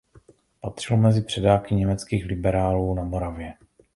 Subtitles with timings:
[0.61, 3.53] Patřil mezi předáky německých liberálů na Moravě.